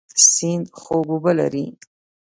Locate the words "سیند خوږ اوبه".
0.31-1.31